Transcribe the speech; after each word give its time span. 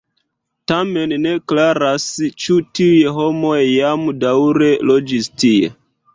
Tamen 0.69 1.11
ne 1.25 1.33
klaras, 1.51 2.05
ĉu 2.45 2.57
tiuj 2.79 3.13
homoj 3.19 3.61
jam 3.67 4.09
daŭre 4.27 4.73
loĝis 4.93 5.31
tie. 5.45 5.73